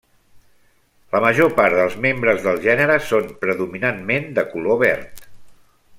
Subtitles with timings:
[1.15, 5.27] La major part dels membres del gènere són predominantment de color verd.